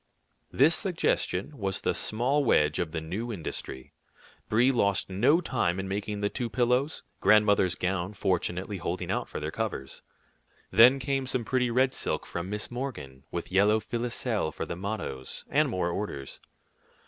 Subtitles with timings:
[0.51, 3.93] This suggestion was the small wedge of the new industry.
[4.49, 9.39] Brie lost no time in making the two pillows, grandmother's gown fortunately holding out for
[9.39, 10.01] their covers.
[10.71, 15.45] Then came some pretty red silk from Miss Morgan, with yellow filoselle for the mottoes,
[15.49, 16.39] and more orders.